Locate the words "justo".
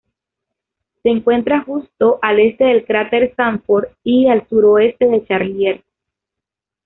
1.61-2.17